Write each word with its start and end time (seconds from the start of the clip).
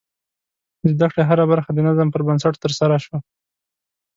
د 0.81 0.83
زده 0.95 1.07
کړې 1.11 1.23
هره 1.29 1.45
برخه 1.51 1.71
د 1.73 1.79
نظم 1.87 2.07
پر 2.11 2.21
بنسټ 2.27 2.53
ترسره 2.63 2.97
شوه. 3.03 3.19